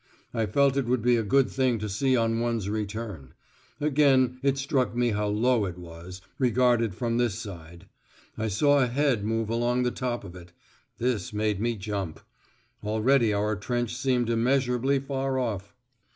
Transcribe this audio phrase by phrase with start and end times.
[0.33, 3.35] I felt it would be a good thing to see on one's return;
[3.79, 7.87] again, it struck me how low it was, regarded from this side;
[8.35, 10.53] I saw a head move along the top of it.
[10.97, 12.19] This made me jump.
[12.83, 15.75] Already our trench seemed immeasurably far off.